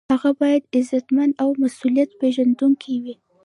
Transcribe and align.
هغه 0.11 0.29
باید 0.39 0.63
عزتمند 0.75 1.33
او 1.43 1.49
مسؤلیت 1.61 2.09
پیژندونکی 2.21 2.95
وي. 3.03 3.15